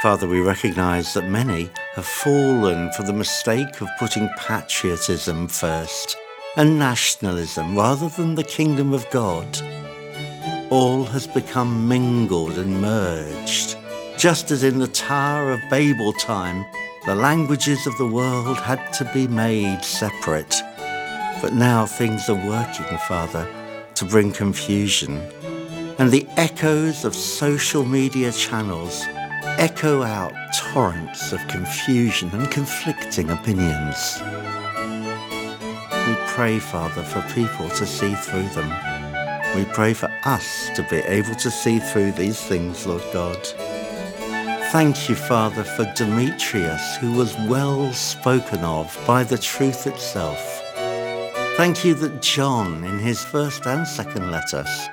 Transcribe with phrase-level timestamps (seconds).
[0.00, 6.16] Father, we recognize that many have fallen for the mistake of putting patriotism first
[6.56, 9.60] and nationalism rather than the kingdom of God.
[10.70, 13.76] All has become mingled and merged,
[14.16, 16.64] just as in the Tower of Babel time,
[17.04, 20.62] the languages of the world had to be made separate.
[21.42, 23.46] But now things are working, Father,
[23.96, 25.18] to bring confusion.
[25.98, 29.04] And the echoes of social media channels
[29.58, 34.20] echo out torrents of confusion and conflicting opinions.
[36.06, 38.68] We pray, Father, for people to see through them.
[39.56, 43.44] We pray for us to be able to see through these things, Lord God.
[44.72, 50.38] Thank you, Father, for Demetrius, who was well spoken of by the truth itself.
[51.56, 54.88] Thank you that John, in his first and second letters,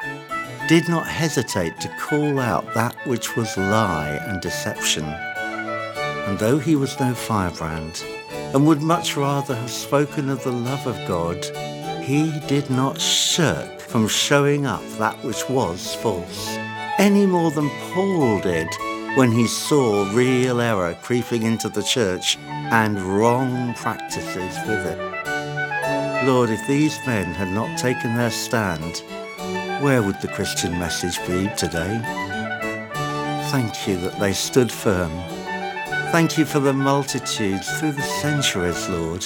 [0.67, 5.05] did not hesitate to call out that which was lie and deception.
[5.05, 8.03] And though he was no firebrand,
[8.53, 11.41] and would much rather have spoken of the love of God,
[12.03, 16.49] he did not shirk from showing up that which was false,
[16.97, 18.67] any more than Paul did
[19.15, 26.25] when he saw real error creeping into the church and wrong practices with it.
[26.27, 29.01] Lord, if these men had not taken their stand,
[29.81, 32.01] where would the Christian message be today?
[33.51, 35.11] Thank you that they stood firm.
[36.11, 39.23] Thank you for the multitudes through the centuries, Lord,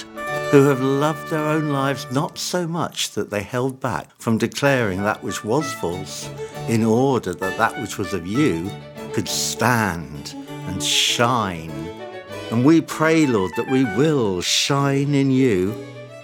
[0.52, 5.04] who have loved their own lives not so much that they held back from declaring
[5.04, 6.30] that which was false
[6.68, 8.70] in order that that which was of you
[9.14, 10.34] could stand
[10.68, 11.72] and shine.
[12.52, 15.74] And we pray, Lord, that we will shine in you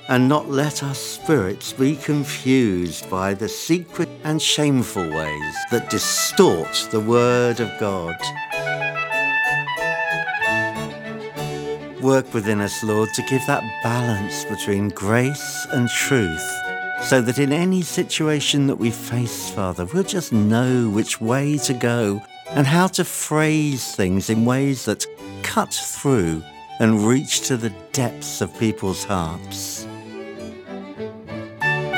[0.09, 6.88] and not let our spirits be confused by the secret and shameful ways that distort
[6.91, 8.16] the Word of God.
[12.02, 16.47] Work within us, Lord, to give that balance between grace and truth,
[17.03, 21.73] so that in any situation that we face, Father, we'll just know which way to
[21.73, 25.06] go and how to phrase things in ways that
[25.44, 26.41] cut through
[26.79, 29.87] and reach to the depths of people's hearts.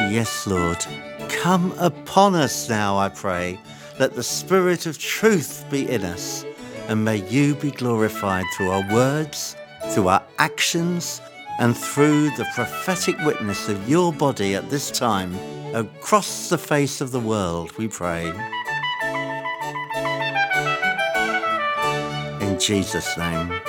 [0.09, 0.83] Yes, Lord.
[1.29, 3.59] Come upon us now, I pray.
[3.99, 6.43] Let the Spirit of truth be in us,
[6.87, 9.55] and may you be glorified through our words,
[9.91, 11.21] through our actions,
[11.59, 15.35] and through the prophetic witness of your body at this time
[15.75, 18.29] across the face of the world, we pray.
[22.41, 23.68] In Jesus' name.